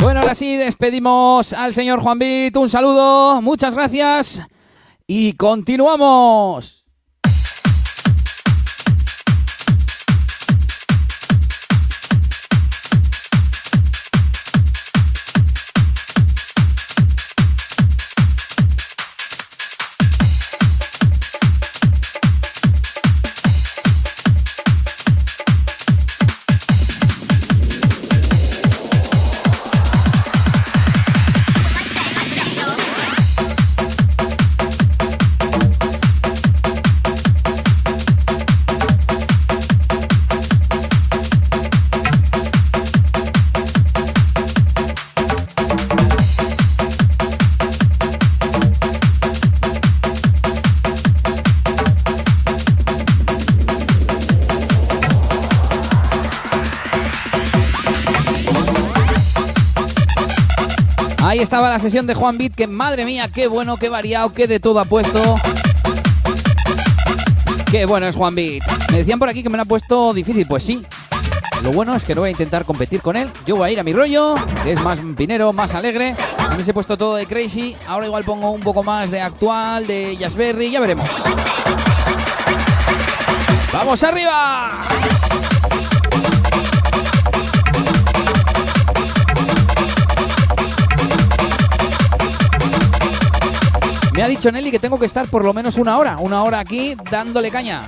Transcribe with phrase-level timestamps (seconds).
[0.00, 2.56] Bueno, ahora sí despedimos al señor Juan Bit.
[2.56, 4.42] Un saludo, muchas gracias
[5.06, 6.75] y continuamos.
[61.86, 64.84] Sesión de Juan Bit, que madre mía, qué bueno, qué variado, qué de todo ha
[64.84, 65.36] puesto.
[67.70, 68.64] Qué bueno es Juan Bit.
[68.90, 70.84] Me decían por aquí que me lo ha puesto difícil, pues sí.
[71.62, 73.30] Lo bueno es que no voy a intentar competir con él.
[73.46, 74.34] Yo voy a ir a mi rollo,
[74.64, 76.16] que es más pinero, más alegre.
[76.38, 80.16] Antes he puesto todo de crazy, ahora igual pongo un poco más de actual, de
[80.16, 81.08] Jazzberry, ya veremos.
[83.72, 84.72] ¡Vamos arriba!
[94.16, 96.58] Me ha dicho Nelly que tengo que estar por lo menos una hora, una hora
[96.58, 97.82] aquí dándole caña.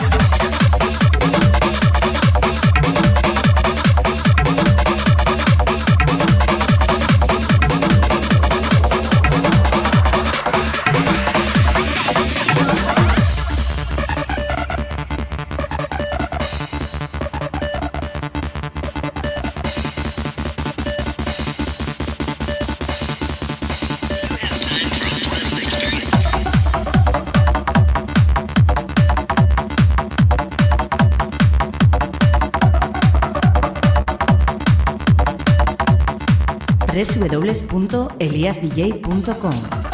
[36.98, 39.87] www.eliasdj.com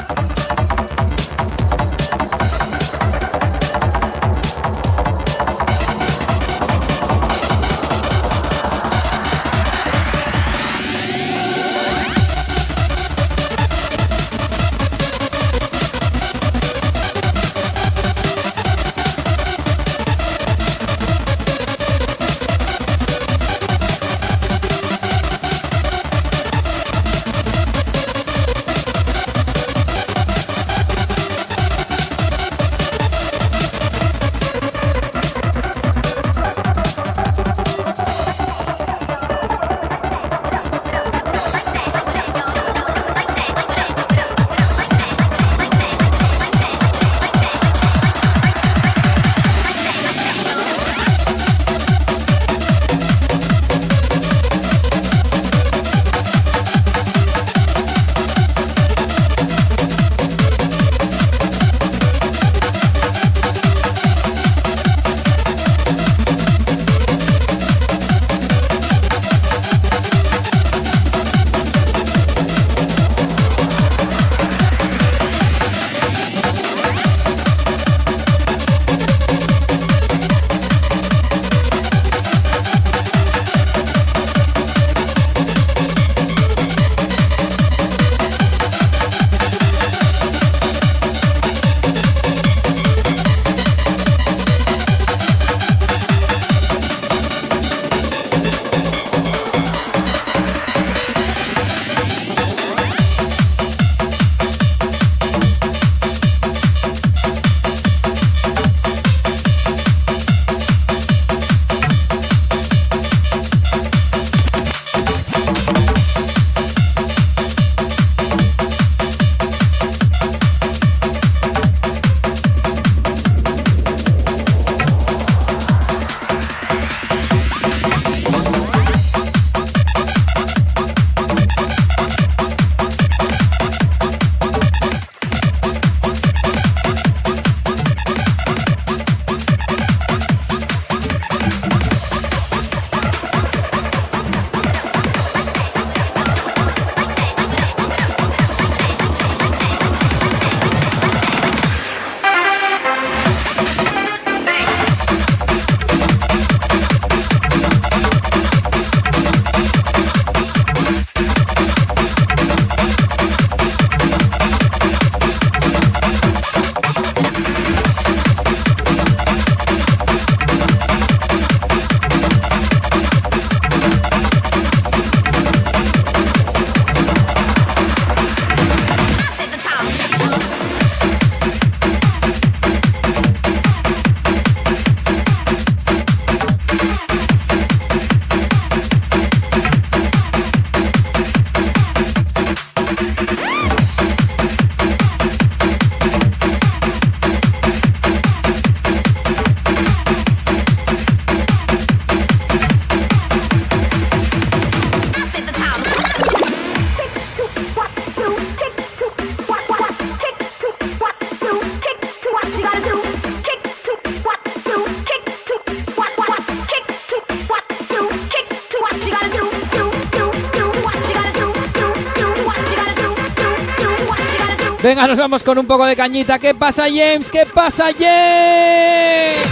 [224.84, 226.38] Venga, nos vamos con un poco de cañita.
[226.38, 227.30] ¿Qué pasa, James?
[227.30, 229.48] ¿Qué pasa, James?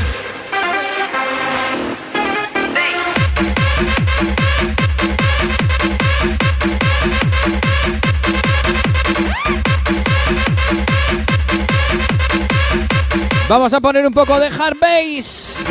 [13.48, 15.64] Vamos a poner un poco de hard bass.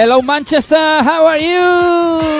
[0.00, 2.30] Hello Manchester, how are you?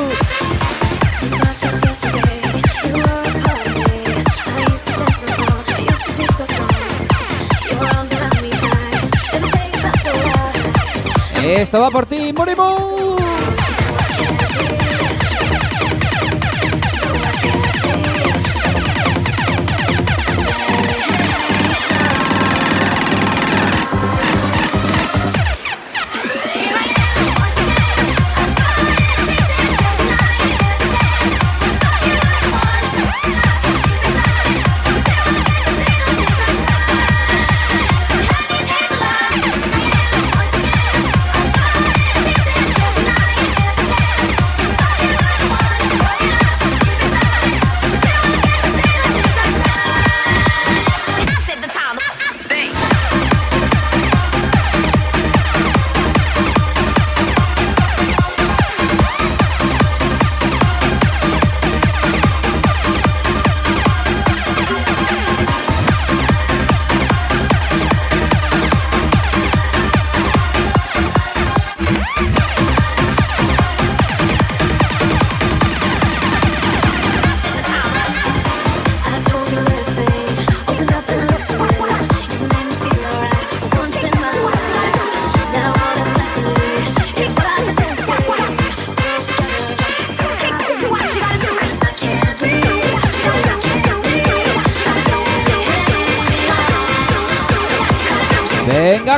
[11.42, 13.27] Esto va por ti, Morimu.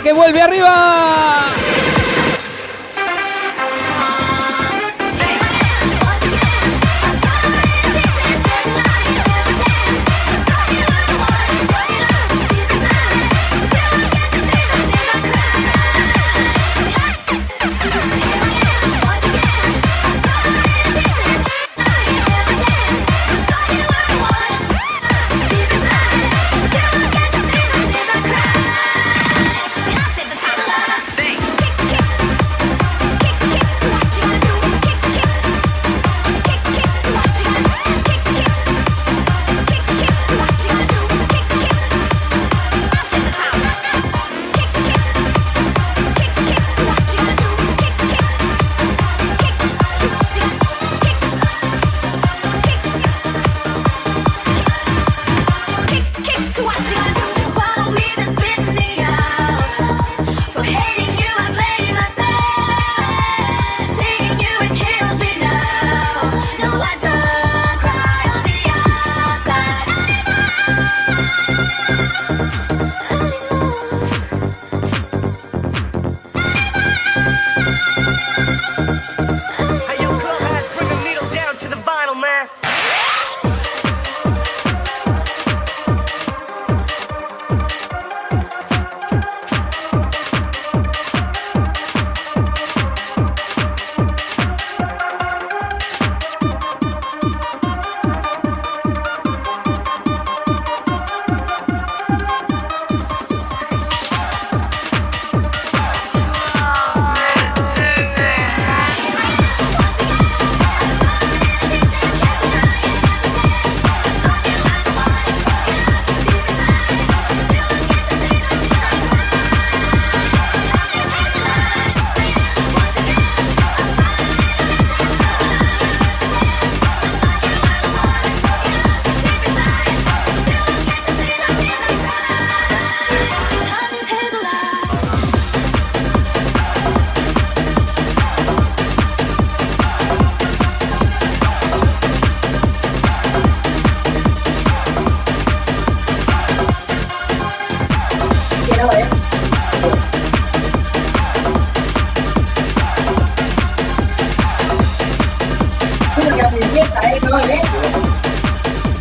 [0.03, 0.80] Que vuelve arriba.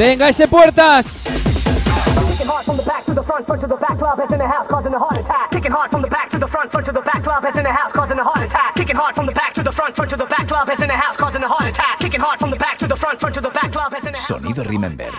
[0.09, 1.23] Venga, ese puertas.
[14.15, 15.11] Sonido Remember.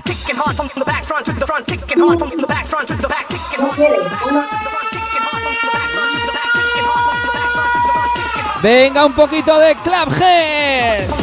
[8.61, 11.19] Venga un poquito de Clubhead.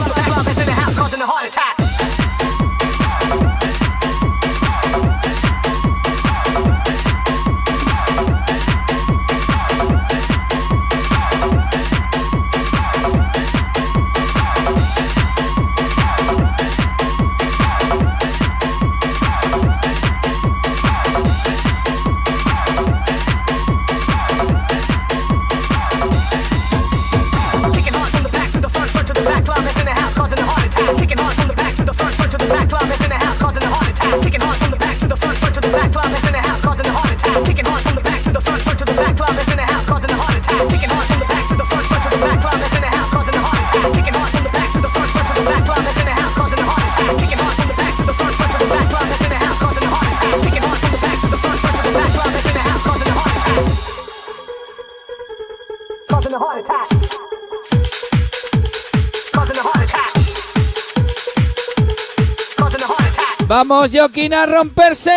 [63.47, 65.11] Vamos, Joaquín, a romperse.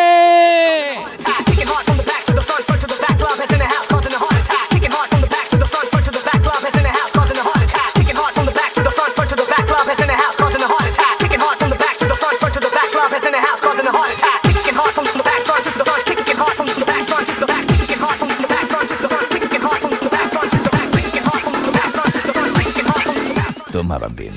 [23.72, 24.32] Tomaban bien.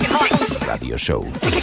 [0.65, 1.62] Radio Show.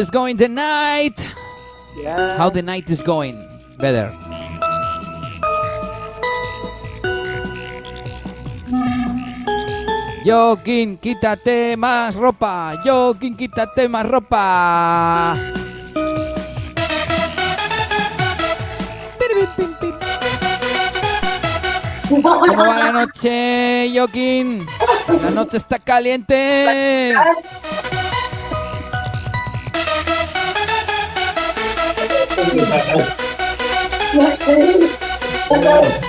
[0.00, 1.20] is going the night?
[1.96, 2.38] Yeah.
[2.38, 3.36] How the night is going?
[3.78, 4.10] Better.
[10.24, 12.74] Joaquín, quítate más ropa.
[12.82, 15.36] Joaquín, quítate más ropa.
[22.08, 24.66] ¿Cómo va la noche, Joaquín?
[25.22, 27.14] La noche está caliente.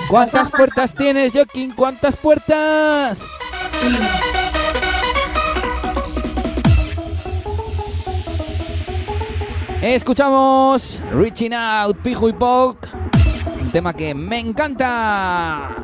[0.08, 1.72] ¿Cuántas puertas tienes, Joaquín?
[1.74, 3.22] ¿Cuántas puertas?
[9.80, 12.76] Escuchamos Reaching Out, Pijo y Pog,
[13.60, 15.82] un tema que me encanta.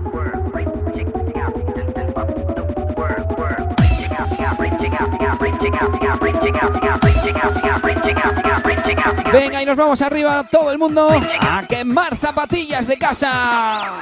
[9.33, 14.01] Venga, y nos vamos arriba todo el mundo a quemar zapatillas de casa.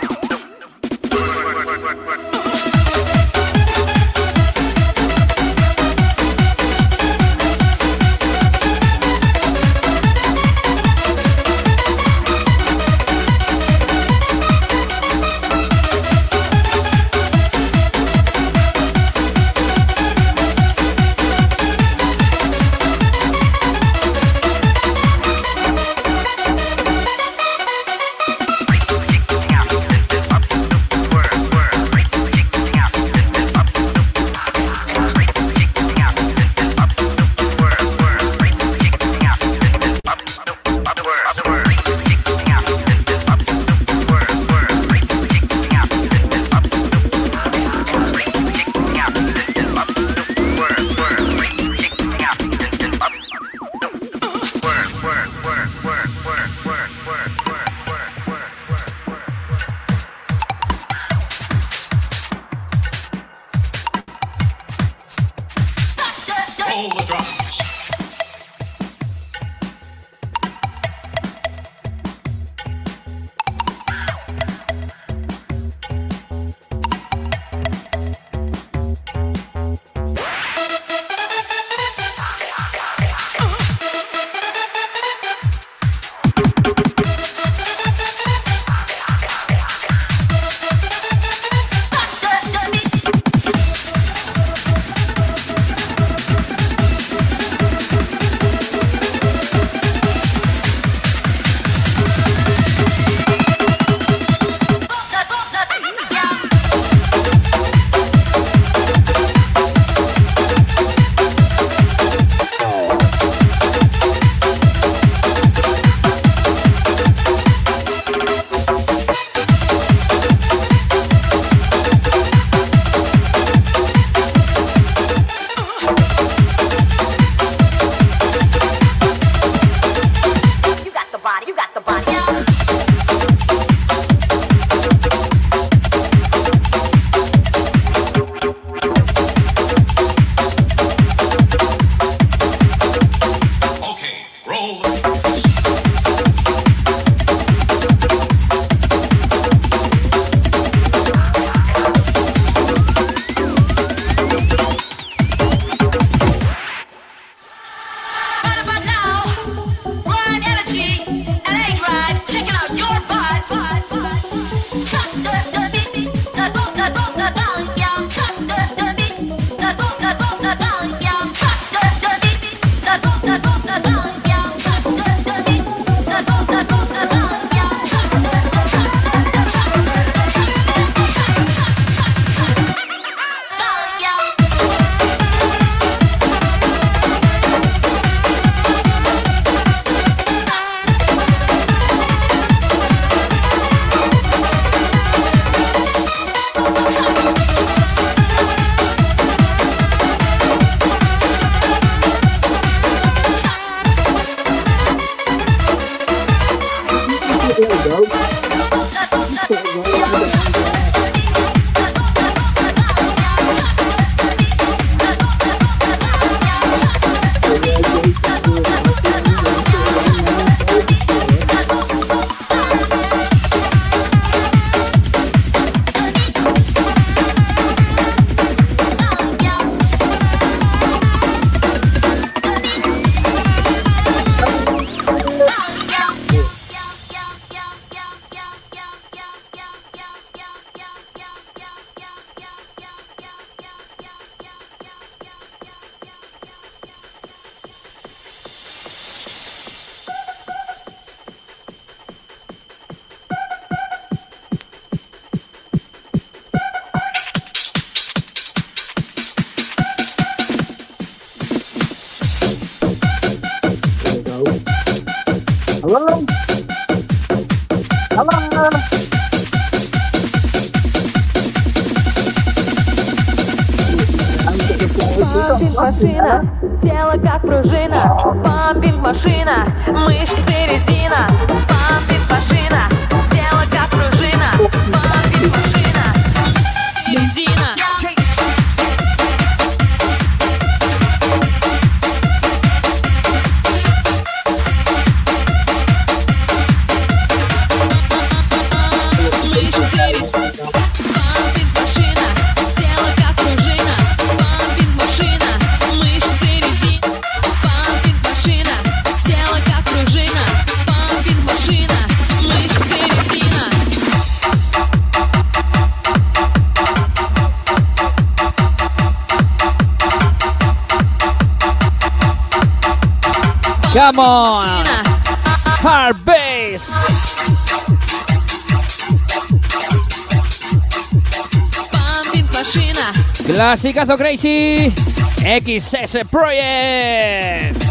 [333.57, 334.93] Clasicazo Crazy
[335.39, 337.83] XS Project.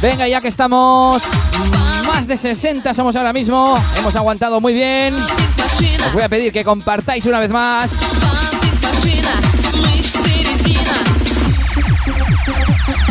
[0.00, 1.22] Venga, ya que estamos
[2.06, 5.14] más de 60 somos ahora mismo, hemos aguantado muy bien.
[6.06, 7.92] Os voy a pedir que compartáis una vez más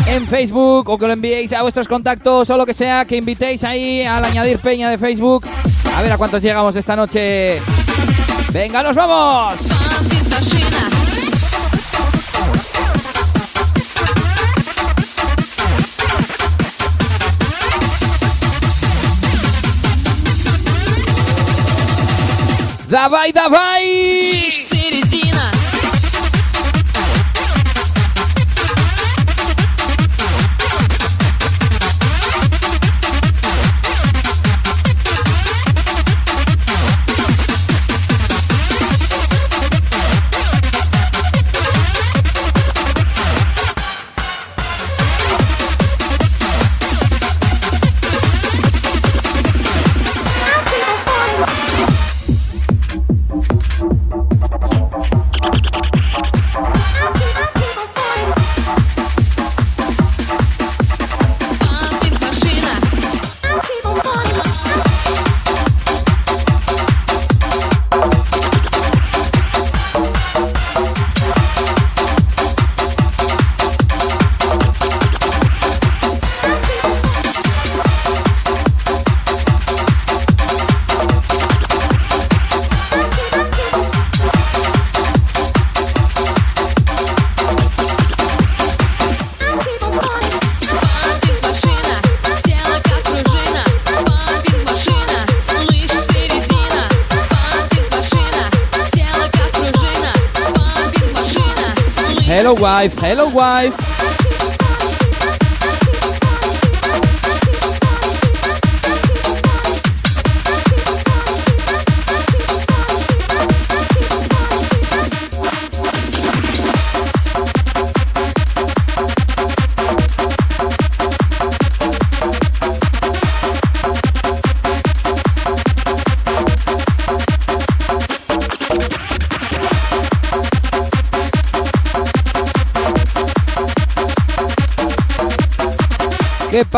[0.05, 3.63] en Facebook o que lo enviéis a vuestros contactos o lo que sea, que invitéis
[3.63, 5.45] ahí al añadir peña de Facebook.
[5.97, 7.59] A ver a cuántos llegamos esta noche.
[8.51, 9.59] ¡Venga, nos vamos!
[22.87, 24.72] ¡Davai, davai!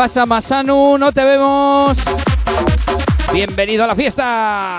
[0.06, 0.96] Pasa, Masanu?
[0.98, 1.98] No te vemos.
[3.32, 4.75] Bienvenido a la fiesta.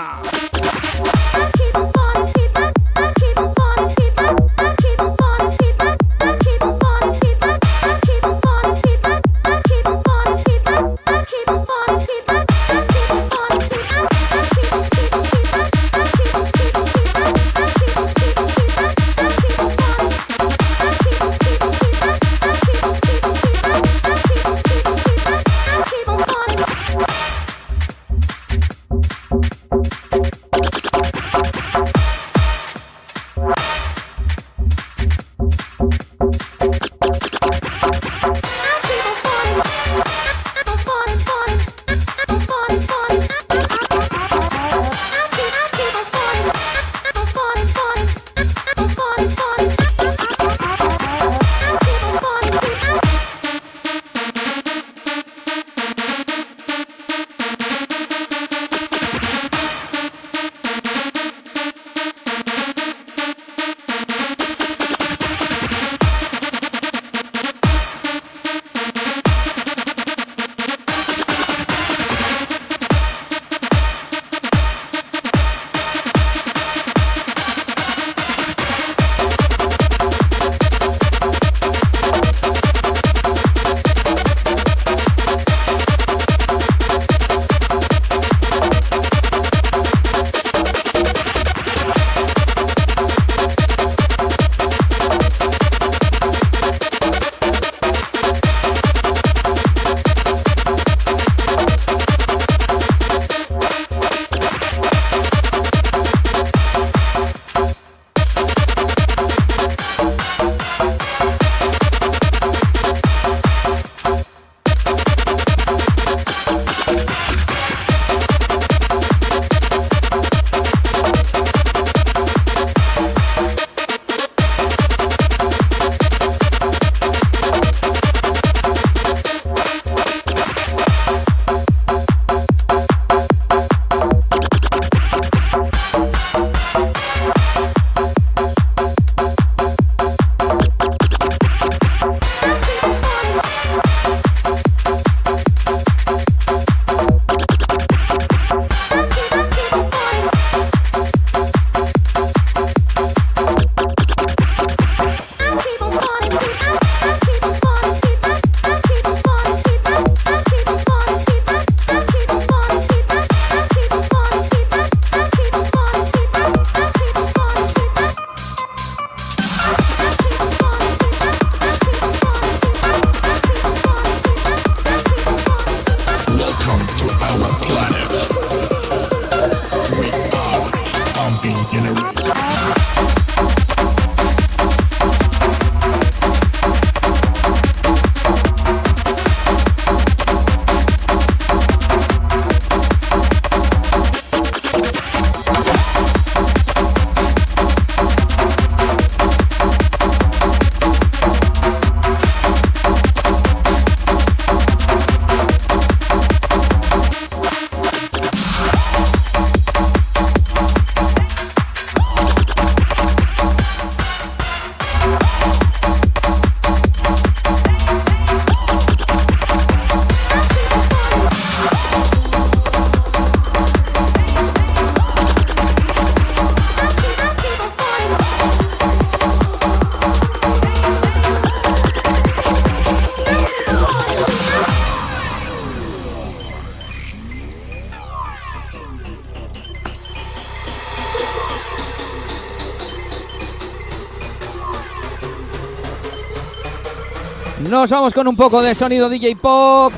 [247.90, 249.92] Vamos con un poco de sonido DJ Pop.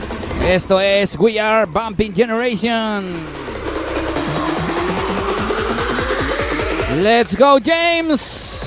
[0.49, 3.05] Esto es We Are Bumping Generation.
[7.03, 8.60] Let's go, James.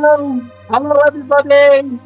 [0.00, 1.98] Hello, hello everybody.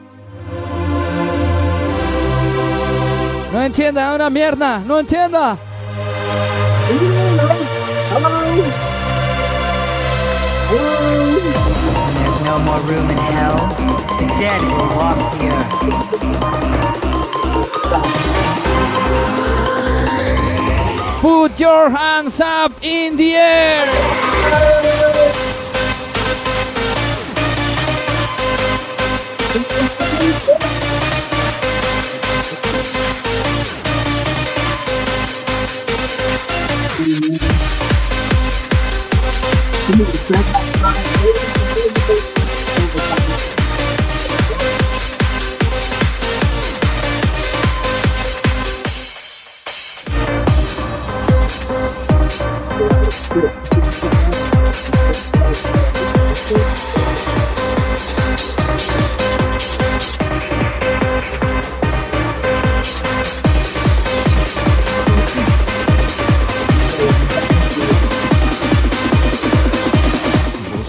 [3.52, 5.58] No entienda una mierda, no entienda.
[12.16, 13.58] There's no more room in hell.
[14.18, 15.62] The dead will walk here.
[21.20, 25.11] Put your hands up in the air.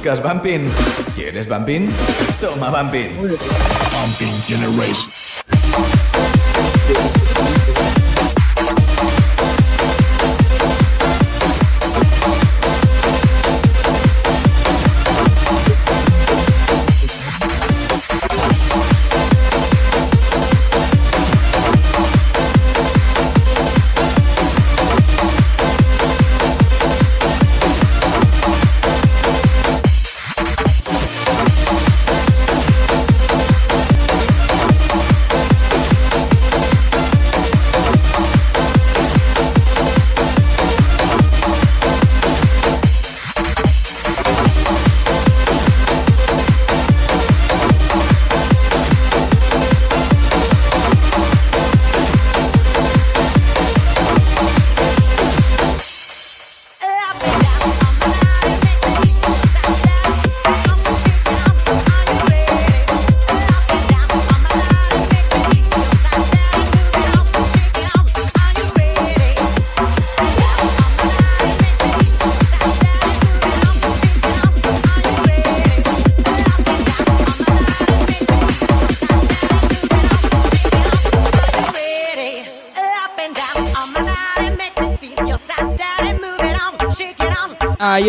[0.04, 0.70] ¿Buscas Bumping?
[1.16, 1.90] ¿Quieres Bumping?
[2.42, 3.16] Toma Bumping.
[3.16, 5.08] Pumping generation.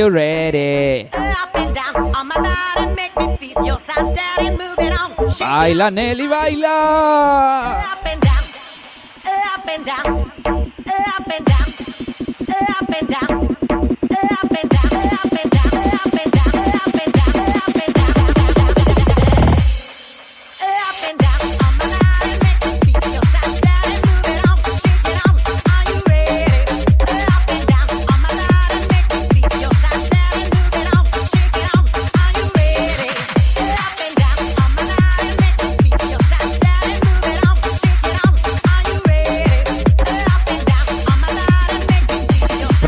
[0.05, 1.09] You ready?
[5.41, 7.64] Baila Nelly, baila.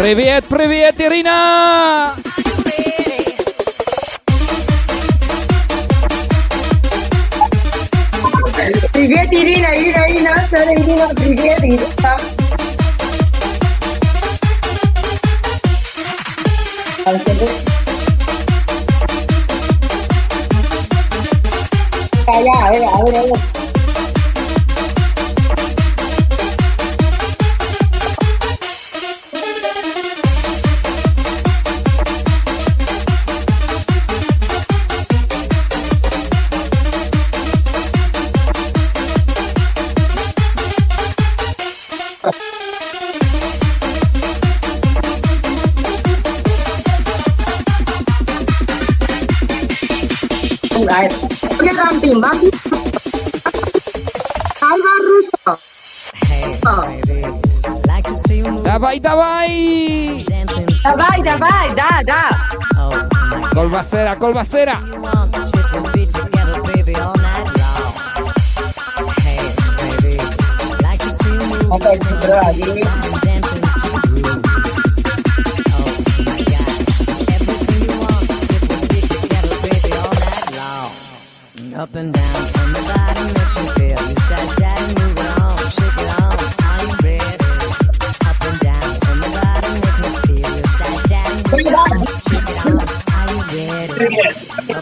[0.06, 2.15] Привет, привет, Ирина!
[8.94, 12.17] Привет, Ирина, Ирина, Ирина, Сара, Ирина, привет, Ирина.
[22.27, 23.54] Ya, ya, a ver, a ver, a ver.
[58.77, 59.48] Dawaj, dawaj!
[60.85, 62.29] Dawaj, dawaj, da, da!
[63.56, 64.85] Kolbasera, kolbasera!
[65.00, 65.48] Vamos ver
[72.04, 73.15] se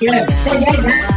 [0.06, 1.13] Obrigada.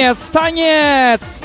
[0.00, 1.39] танец, танец!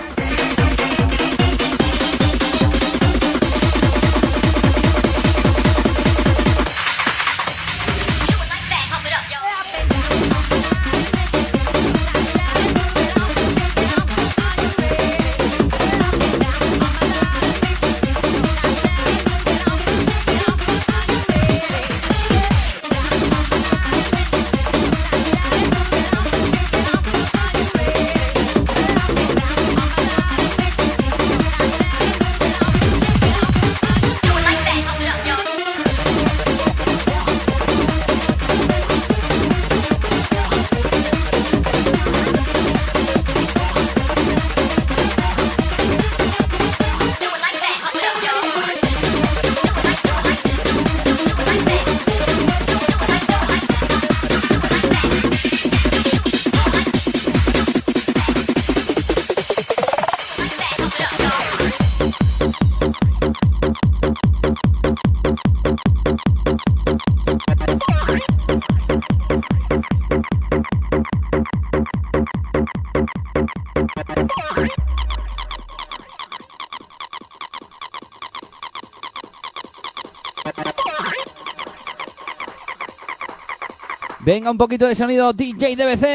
[84.36, 86.06] Venga, un poquito de sonido DJ DBC.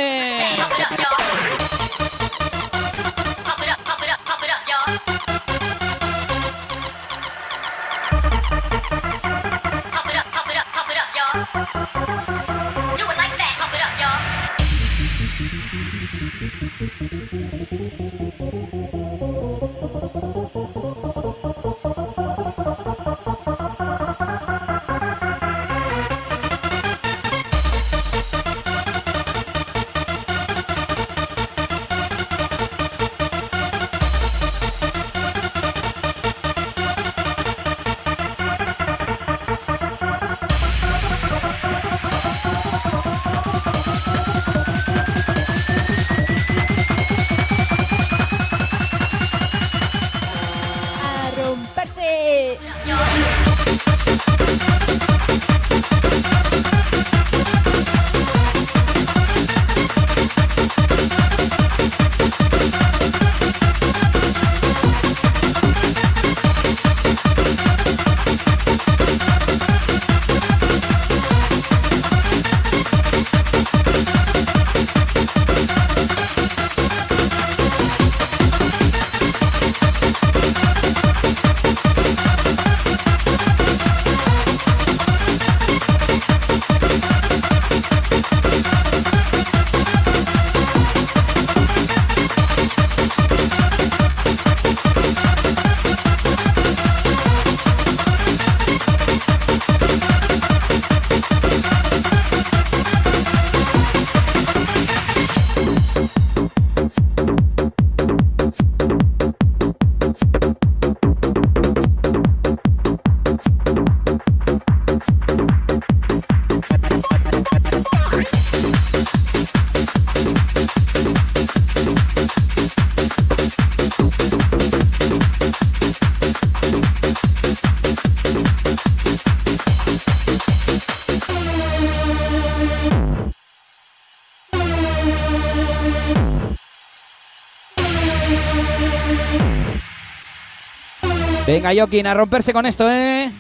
[141.62, 143.30] Venga, Joaquín, a romperse con esto, ¿eh?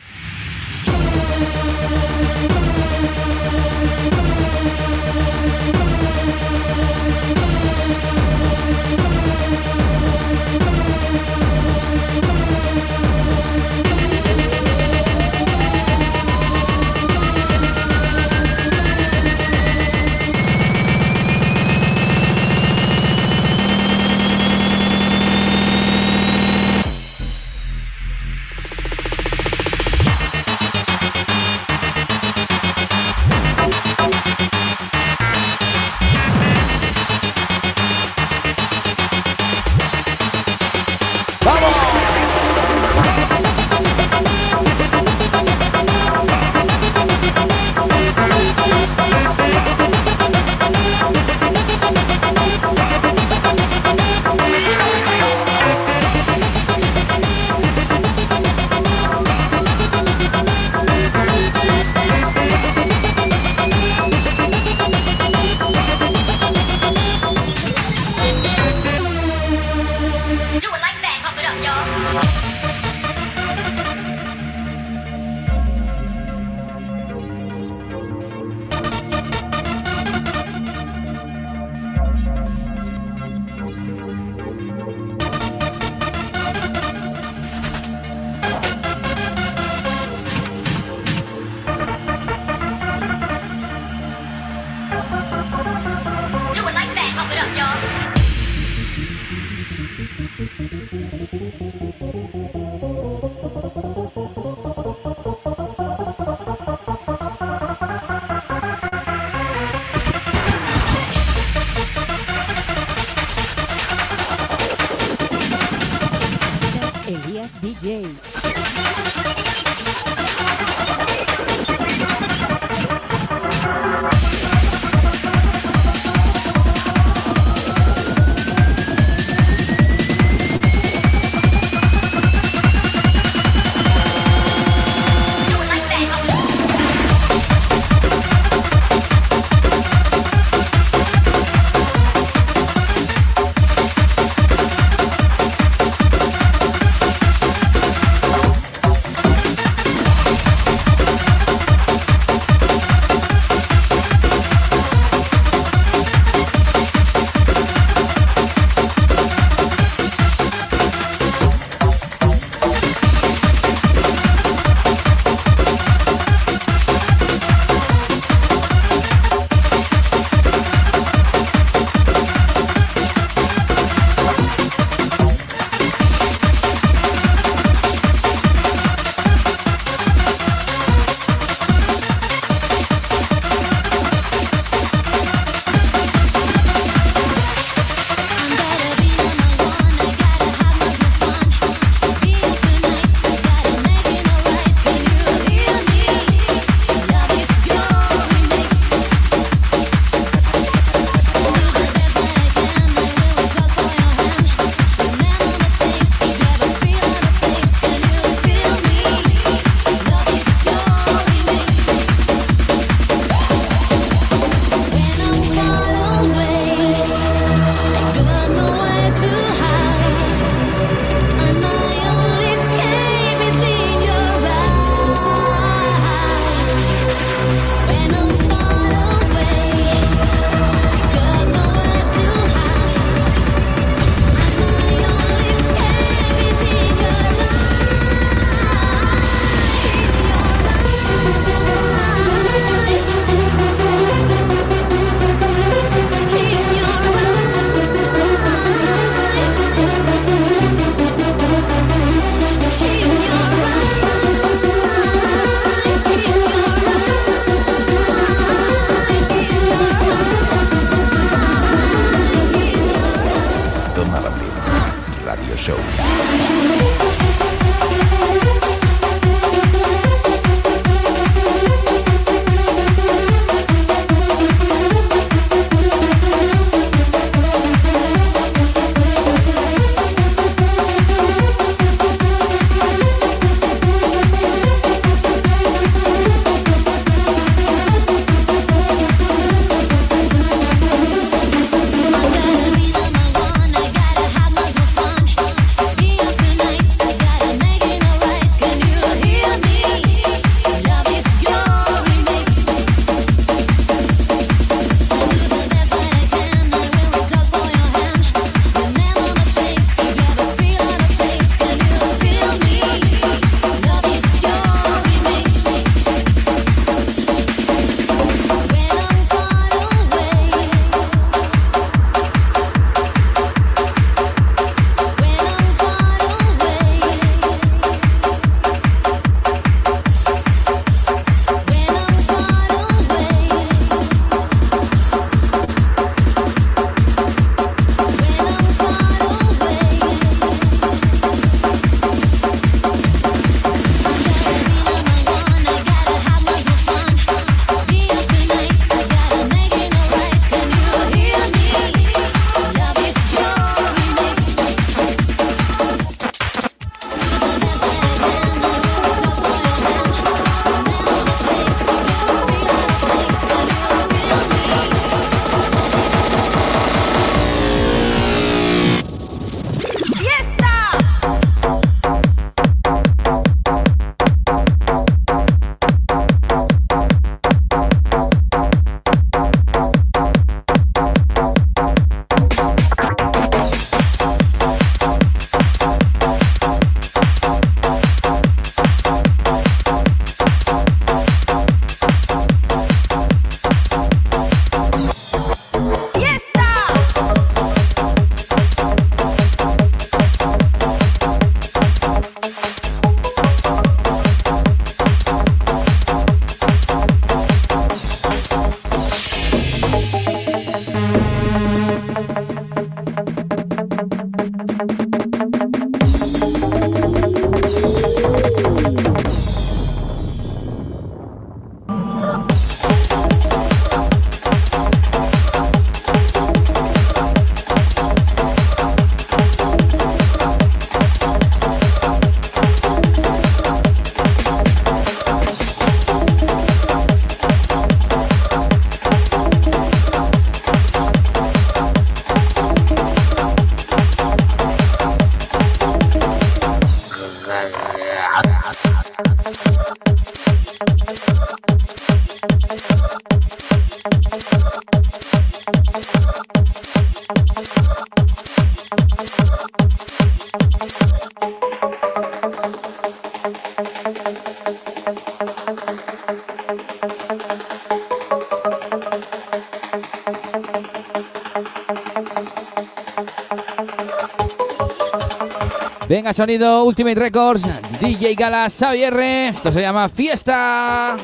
[476.32, 477.66] Sonido Ultimate Records,
[478.00, 479.18] DJ Gala Xavier.
[479.20, 481.16] Esto se llama Fiesta.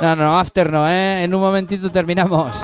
[0.00, 1.24] No, no, after no, ¿eh?
[1.24, 2.54] En un momentito terminamos.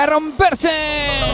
[0.00, 1.29] A romperse.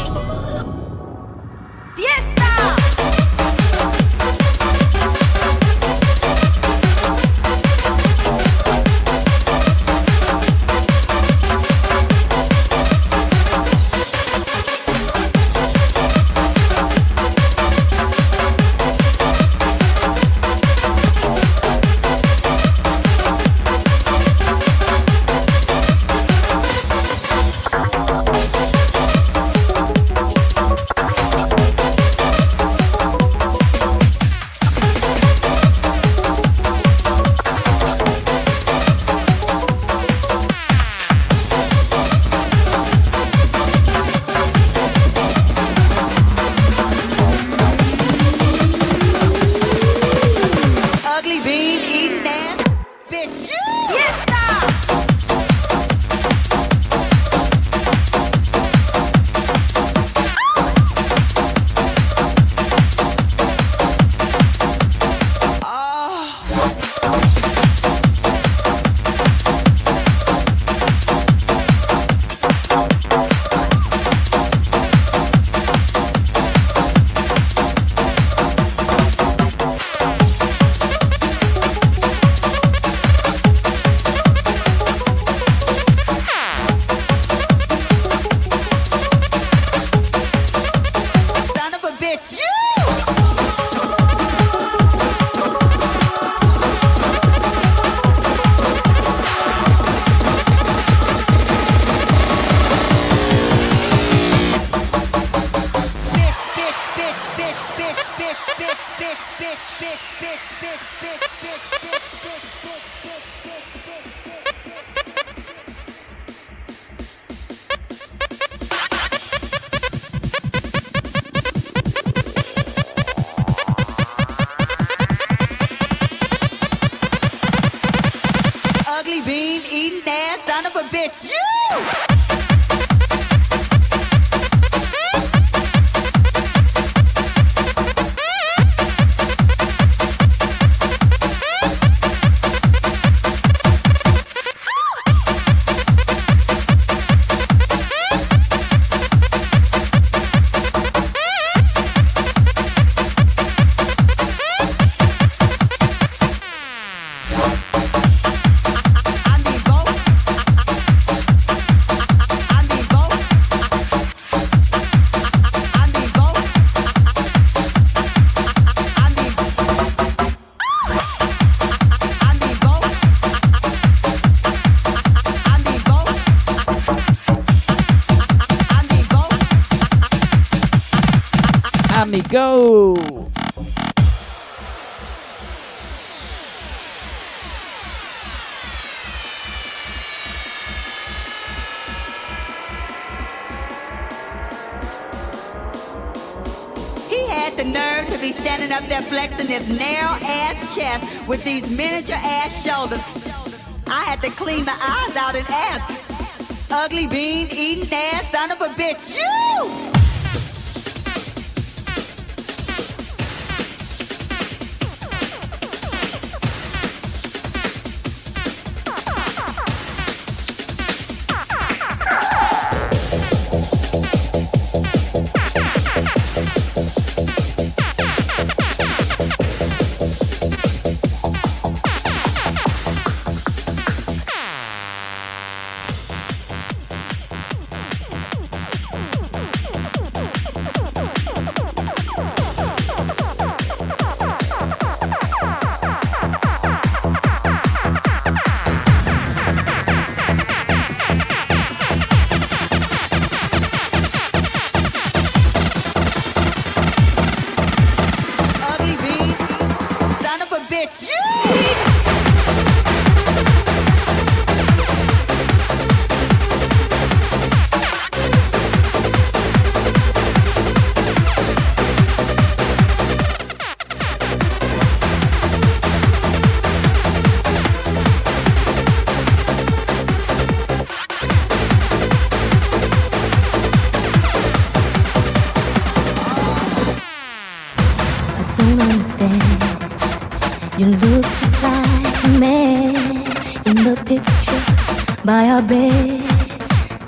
[295.27, 296.21] by our bed.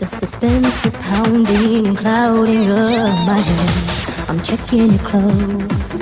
[0.00, 4.28] The suspense is pounding and clouding up my head.
[4.28, 6.00] I'm checking your clothes,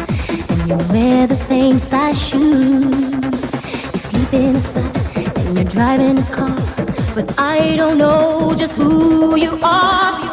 [0.50, 3.12] and you wear the same size shoes.
[3.12, 4.96] You sleep in a spot,
[5.46, 6.56] and you're driving this car,
[7.14, 10.25] but I don't know just who you are.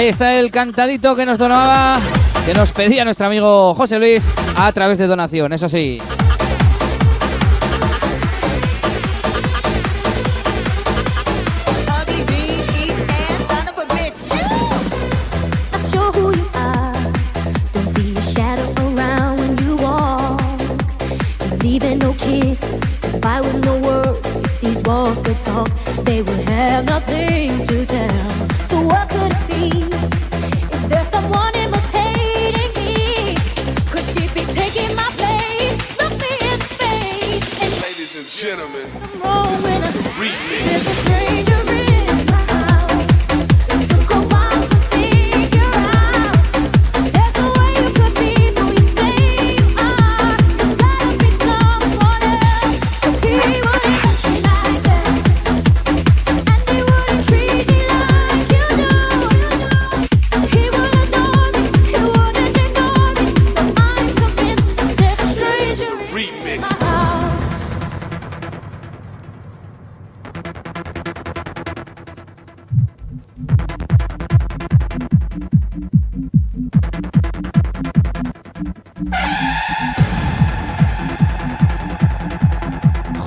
[0.00, 2.00] Ahí está el cantadito que nos donaba,
[2.46, 6.00] que nos pedía nuestro amigo José Luis a través de donación, eso sí.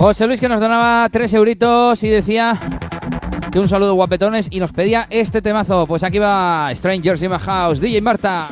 [0.04, 2.60] José Luis que nos donaba 3 euritos y decía
[3.54, 5.88] que un saludo guapetones y nos pedía este temazo.
[5.88, 8.50] Pues aquí va Strangers in my house, DJ Marta.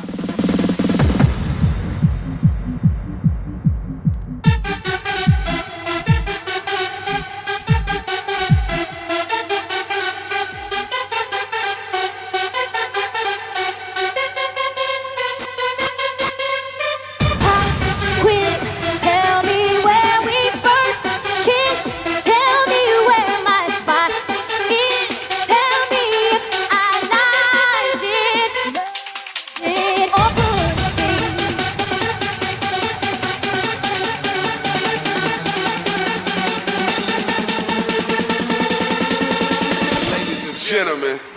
[40.84, 41.31] momentum man.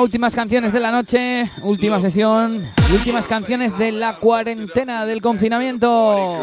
[0.00, 6.38] últimas canciones de la noche, última sesión, últimas canciones de la cuarentena, del confinamiento.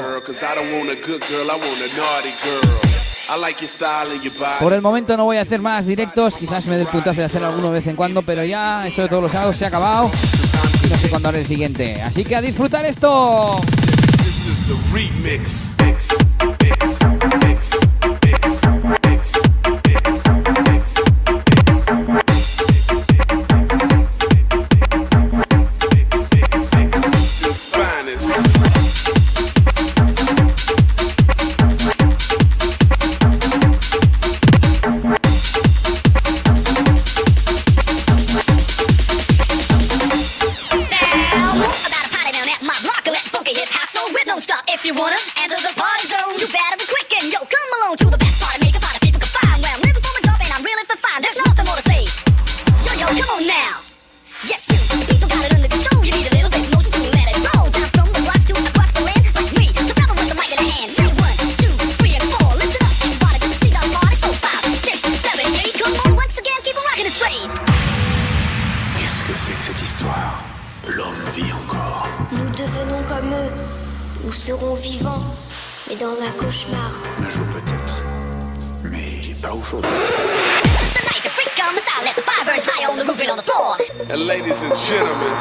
[4.60, 7.26] Por el momento no voy a hacer más directos, quizás me dé el puntazo de
[7.26, 9.68] hacer alguno de vez en cuando, pero ya eso de todos los sábados se ha
[9.70, 10.12] acabado.
[10.89, 12.01] No sé cuándo haré el siguiente.
[12.01, 13.60] Así que a disfrutar esto.
[14.24, 15.77] This is the remix.
[76.00, 76.91] Dans un cauchemar.
[77.20, 78.04] Un jour peut-être.
[78.84, 79.89] Mais pas aujourd'hui.
[80.64, 82.04] This is the night the freaks come inside.
[82.04, 83.78] Let the fire burn high on the roof and on the floor.
[84.10, 85.34] And ladies and gentlemen,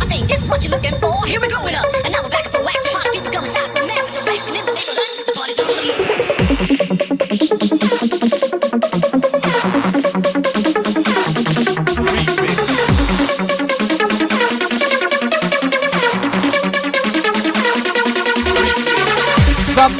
[0.00, 1.24] I think this is what you're looking for.
[1.26, 2.88] Here we're growing up, and now we're back for wax.
[2.88, 5.26] Party people come inside from every direction in the neighborhood.
[5.26, 6.33] The party's on the move.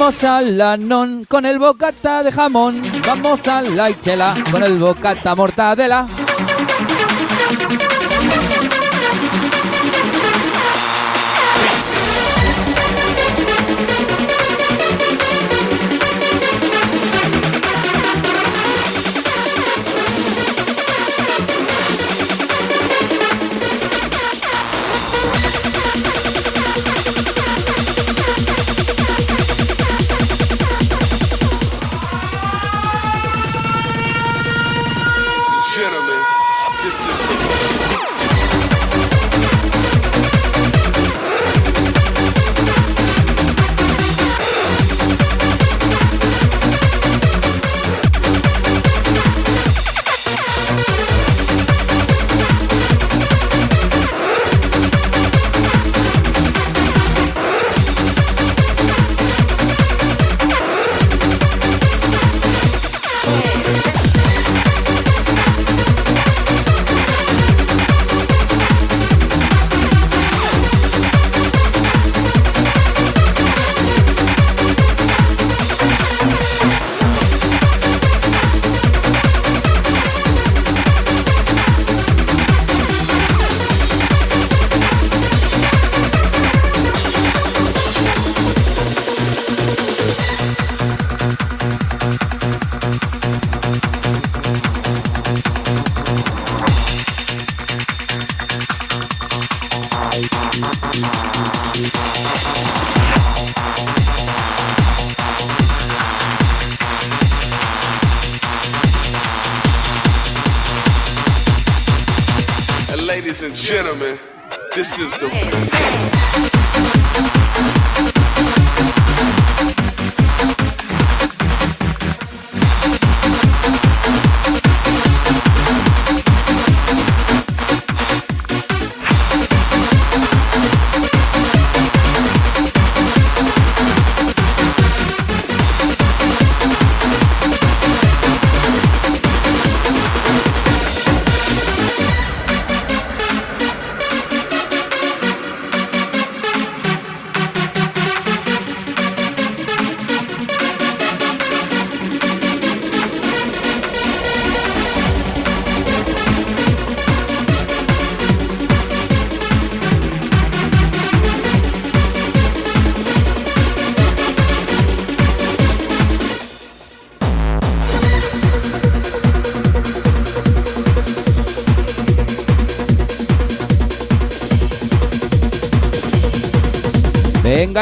[0.05, 2.83] Vamos a la non con el bocata de jamón.
[3.07, 6.07] Vamos a la ichela con el bocata mortadela.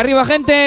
[0.03, 0.62] Arriba, gente.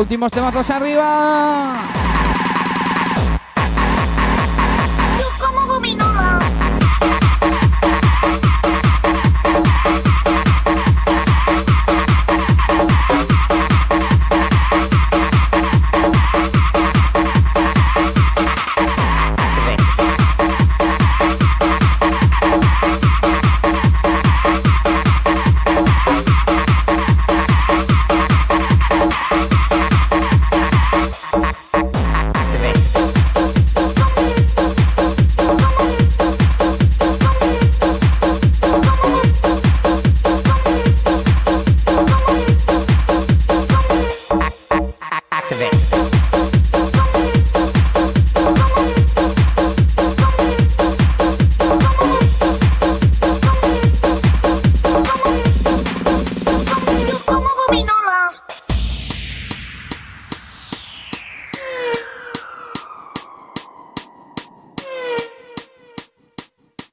[0.00, 1.79] Últimos temazos arriba.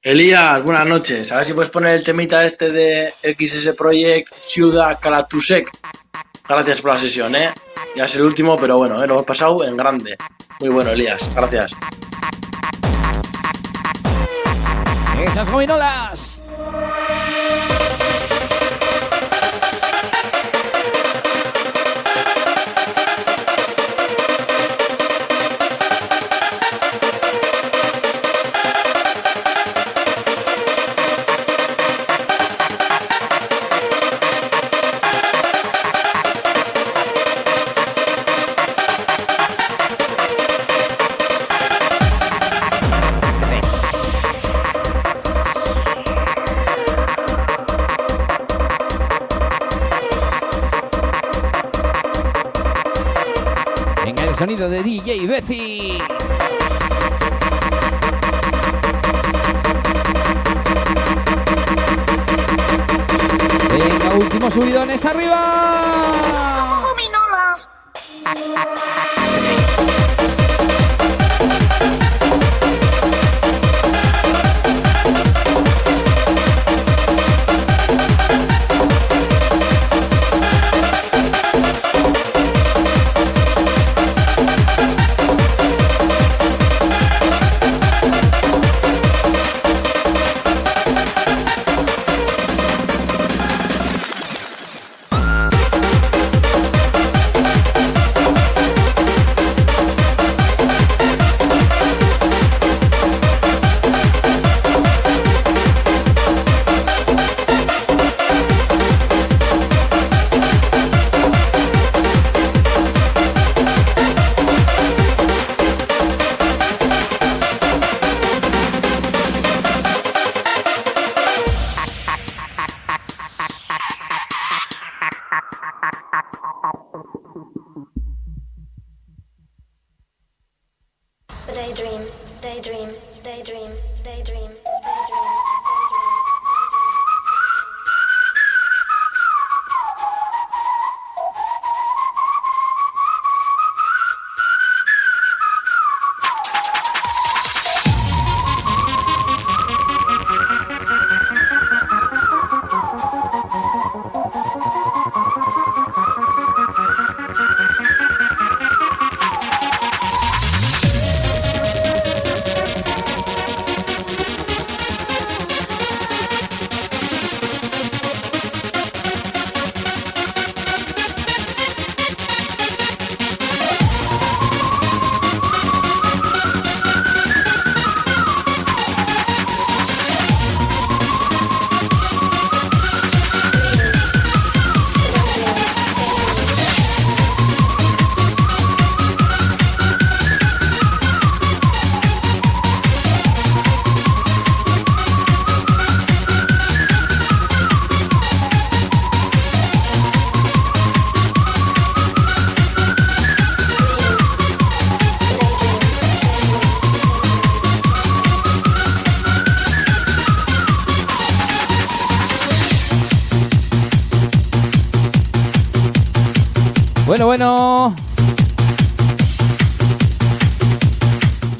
[0.07, 1.33] Elías, buenas noches.
[1.33, 5.69] A ver si puedes poner el temita este de XS Project Ciudad Kalatusek.
[6.47, 7.53] Gracias por la sesión, ¿eh?
[7.93, 9.05] Ya es el último, pero bueno, ¿eh?
[9.05, 10.15] lo hemos pasado en grande.
[10.61, 11.29] Muy bueno, Elías.
[11.35, 11.73] Gracias.
[15.25, 16.26] Esas gominolas.
[54.57, 55.97] Sonido de DJ Bezi.
[63.69, 66.56] Venga, últimos subidones arriba.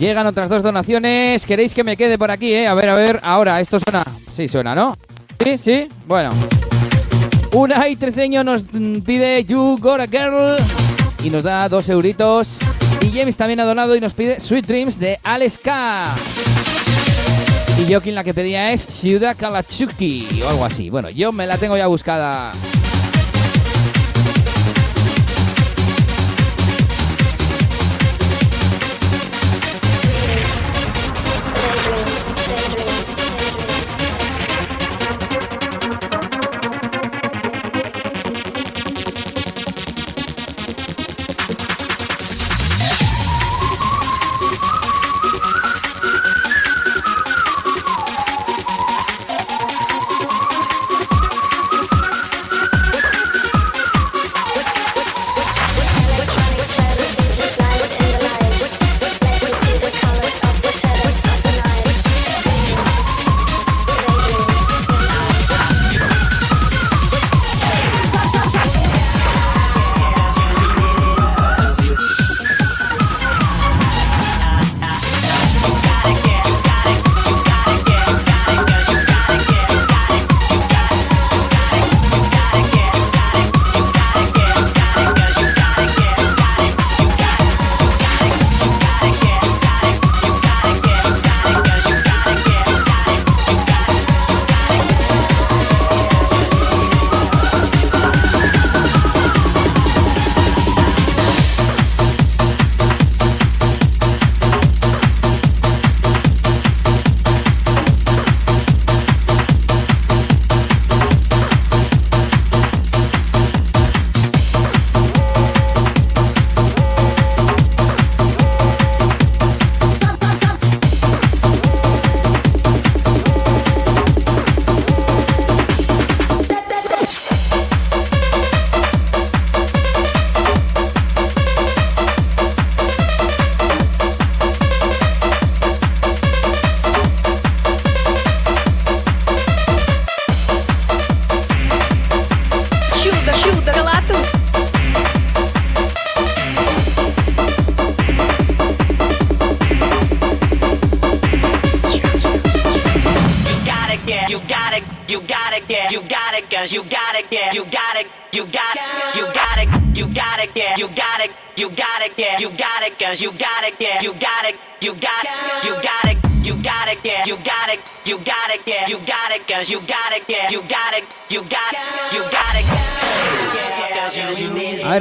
[0.08, 1.46] Llegan otras dos donaciones.
[1.46, 2.66] ¿Queréis que me quede por aquí, eh?
[2.66, 3.20] A ver, a ver.
[3.24, 4.06] Ahora, esto suena.
[4.32, 4.96] Sí, suena, ¿no?
[5.44, 5.90] Sí, sí.
[6.08, 6.32] Bueno.
[7.52, 8.62] Unai Treceño nos
[9.06, 10.56] pide You Got a Girl.
[11.26, 12.58] y nos da dos euritos.
[13.02, 16.16] Y James también ha donado y nos pide Sweet Dreams de Alex K.
[17.78, 20.90] Y Joaquín la que pedía es Ciudad Kalachuki o algo así.
[20.90, 22.54] Bueno, yo me la tengo ya buscada.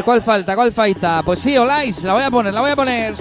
[0.06, 0.54] ¿Cuál falta?
[0.54, 1.22] ¿Cuál falta?
[1.24, 3.14] Pues sí, Olais, la voy a poner, la voy a poner.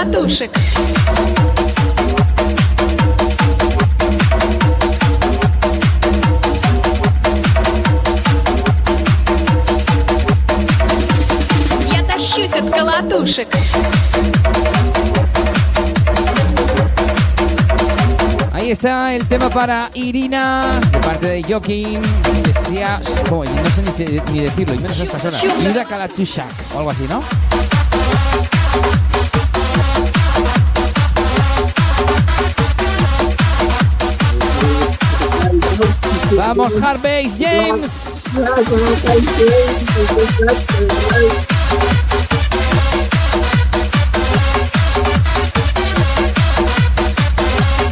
[0.00, 0.50] колотушек.
[11.92, 13.48] Я тащусь от колотушек.
[18.52, 22.00] Ahí está el tema para Irina, de parte de Joaquín.
[22.44, 23.44] Sesias- ¿cómo?
[23.44, 25.42] No sé ni, se- ni decirlo, y menos a estas horas.
[25.42, 27.22] Yuda Kalatushak, o algo así, ¿no?
[36.35, 38.23] Vamos, Hardbase James.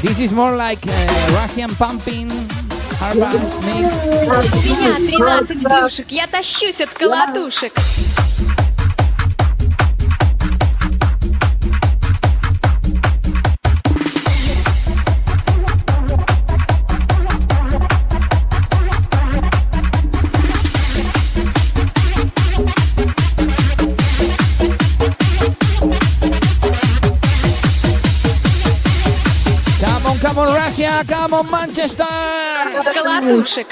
[0.01, 2.29] This is more like uh, Russian pumping
[2.99, 4.05] hardbase mix.
[4.07, 7.73] У меня 13 плюшек, я тащусь от колотушек.
[30.98, 32.06] on, Russia, come on, Manchester.
[32.78, 33.66] От колотушек.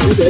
[0.00, 0.24] Чудо,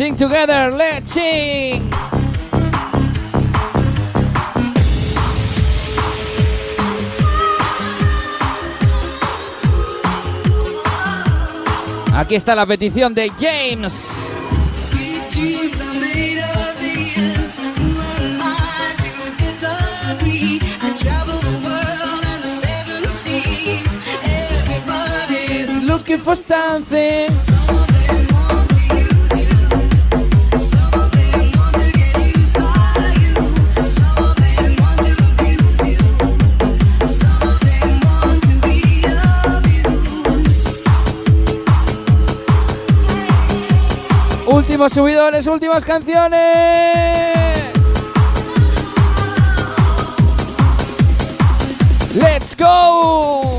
[0.00, 1.90] Sing together, let's sing.
[12.14, 14.34] Aquí está la petición de James.
[14.72, 16.00] Sweet dreams are
[44.80, 46.40] Últimos subidores, últimas canciones.
[52.14, 53.49] Let's go.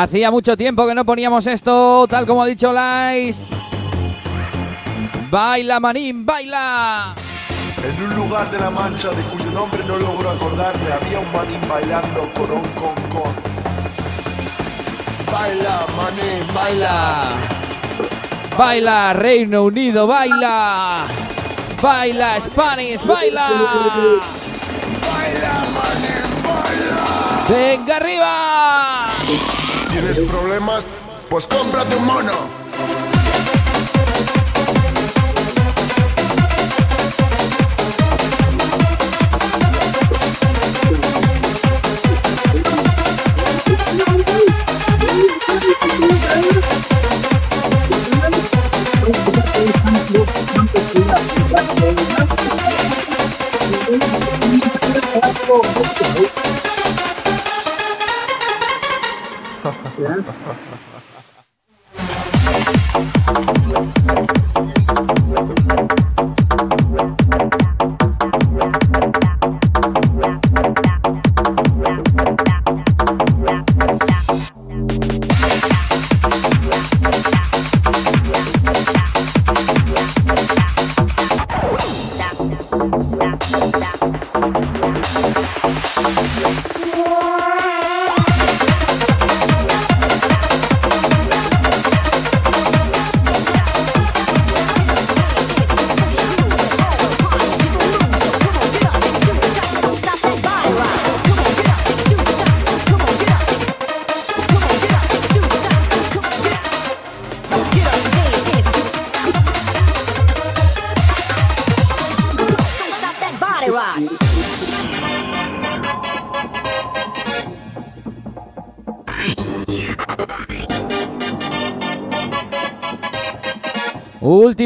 [0.00, 3.36] Hacía mucho tiempo que no poníamos esto, tal como ha dicho Lais.
[5.28, 7.16] Baila, manín, baila.
[7.82, 11.60] En un lugar de la Mancha de cuyo nombre no logro acordarme, había un manín
[11.68, 13.34] bailando corón con con.
[15.32, 17.30] Baila, manín, Baila.
[18.56, 21.06] Baila, Reino Unido, baila.
[21.82, 23.48] Baila, Spanish, baila.
[27.48, 28.87] Venga arriba.
[29.98, 30.86] ¿Tienes problemas?
[31.28, 32.57] Pues cómprate un mono.
[59.98, 60.24] yeah.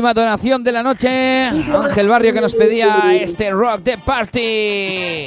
[0.03, 1.45] Última donación de la noche.
[1.45, 5.27] Ángel Barrio que nos pedía este rock de party.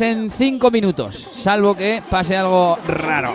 [0.00, 3.32] en 5 minutos, salvo que pase algo raro.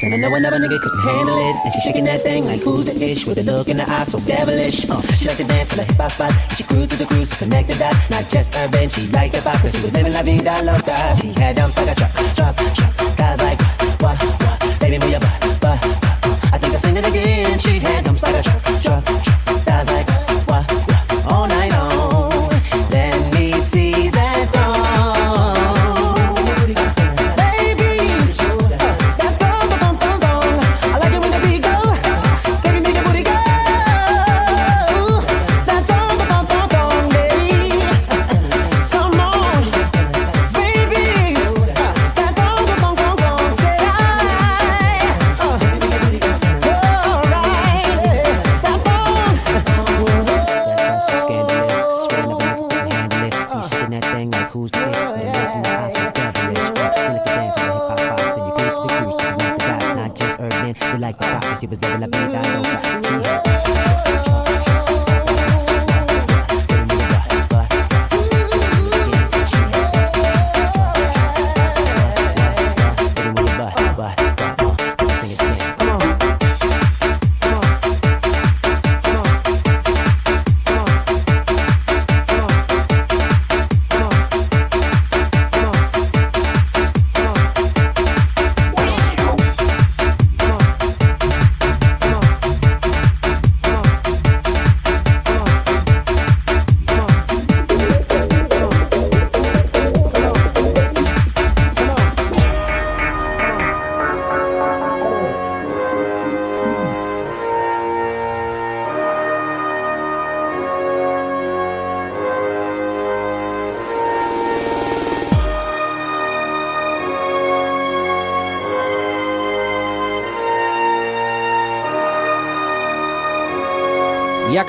[0.00, 1.56] Scandalous, and I know another nigga couldn't handle it.
[1.64, 4.04] And she shaking that thing like who's the ish with a look in the eye
[4.04, 4.88] so devilish.
[4.88, 7.06] Uh, she like to dance to the hip hop spots, and she cruise to the
[7.06, 8.10] cruise to connect the dots.
[8.10, 10.96] Not just urban, she liked the pop 'cause she was living la vida loca.
[11.20, 13.16] She had dumps like a truck, truck, truck.
[13.16, 13.60] Guys like
[14.00, 15.78] what, what, baby move your butt, butt.
[16.52, 17.29] I think I'll sing it again.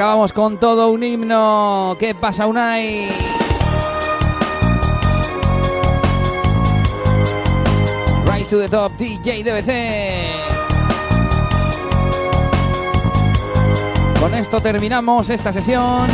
[0.01, 1.95] Acabamos con todo un himno.
[1.99, 3.07] ¿Qué pasa, Unai?
[8.25, 9.69] Rise to the top, DJ DBC.
[14.19, 16.07] Con esto terminamos esta sesión,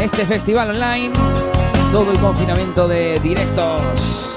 [0.00, 1.12] este festival online,
[1.92, 4.34] todo el confinamiento de directos.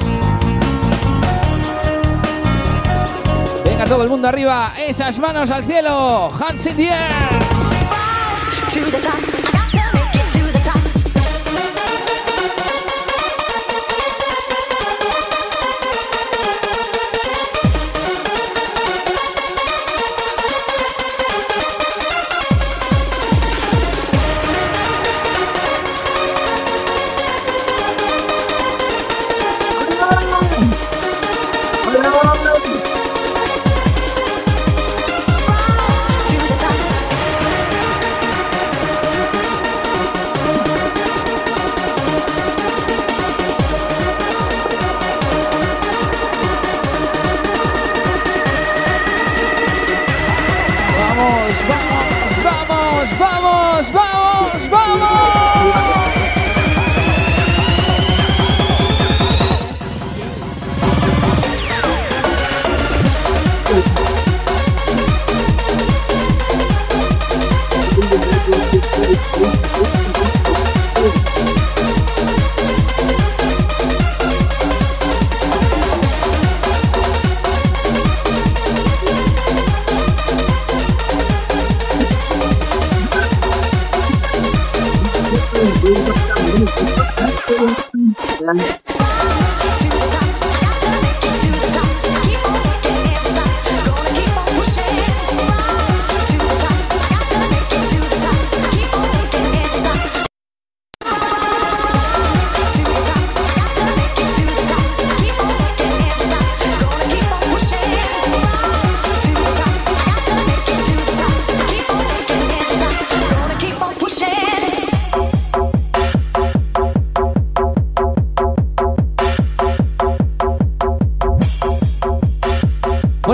[3.65, 7.46] Venga todo el mundo arriba, esas manos al cielo, hands in.
[8.79, 9.26] Vamos,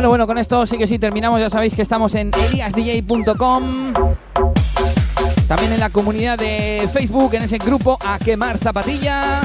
[0.03, 1.39] Bueno, bueno, con esto sí que sí terminamos.
[1.39, 3.93] Ya sabéis que estamos en eliasdj.com.
[5.47, 9.39] También en la comunidad de Facebook, en ese grupo A Quemar Zapatilla.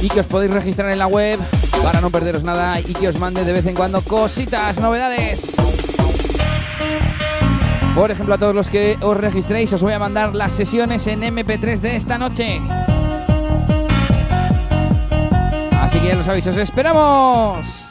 [0.00, 1.38] Y que os podéis registrar en la web
[1.82, 5.54] para no perderos nada y que os mande de vez en cuando cositas, novedades.
[7.94, 11.20] Por ejemplo, a todos los que os registréis, os voy a mandar las sesiones en
[11.20, 12.58] MP3 de esta noche.
[15.78, 17.87] Así que ya lo sabéis, os esperamos.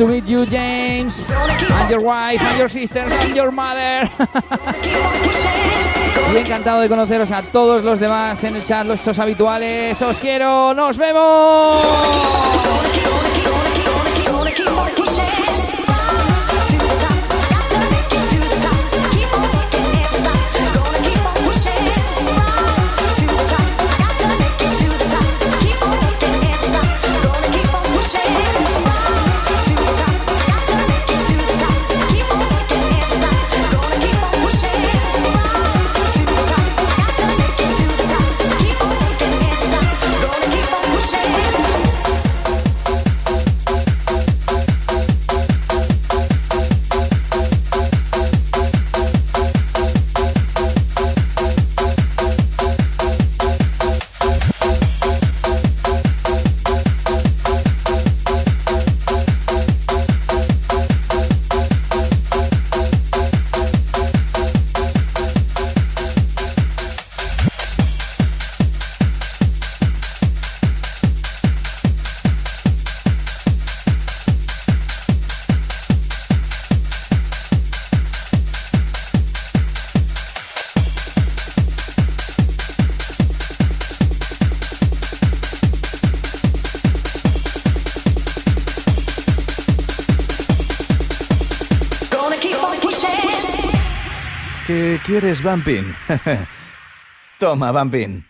[0.00, 1.26] To meet you, James.
[1.28, 4.08] And your wife, and your sisters, and your mother.
[6.32, 10.00] y encantado de conoceros a todos los demás en el chat, los habituales.
[10.00, 11.84] Os quiero, nos vemos.
[95.20, 95.94] Quieres, Bumpin?
[97.38, 98.29] Toma, Bumpin.